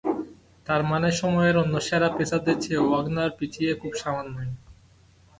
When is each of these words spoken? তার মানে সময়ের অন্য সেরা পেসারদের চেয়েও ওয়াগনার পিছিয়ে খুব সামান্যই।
তার 0.67 0.81
মানে 0.83 1.09
সময়ের 1.11 1.55
অন্য 1.57 1.75
সেরা 1.79 2.09
পেসারদের 2.17 2.57
চেয়েও 2.59 2.87
ওয়াগনার 2.89 3.31
পিছিয়ে 3.37 3.71
খুব 3.75 3.93
সামান্যই। 3.93 4.51